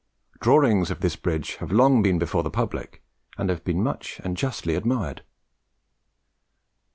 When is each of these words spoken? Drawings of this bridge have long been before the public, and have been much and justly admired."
Drawings 0.39 0.89
of 0.89 1.01
this 1.01 1.15
bridge 1.15 1.57
have 1.57 1.71
long 1.71 2.01
been 2.01 2.17
before 2.17 2.41
the 2.41 2.49
public, 2.49 3.03
and 3.37 3.51
have 3.51 3.63
been 3.63 3.83
much 3.83 4.19
and 4.23 4.35
justly 4.35 4.73
admired." 4.73 5.21